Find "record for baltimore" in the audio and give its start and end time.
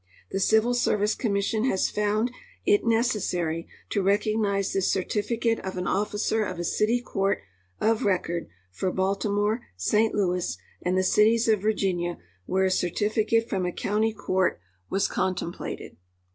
8.03-9.61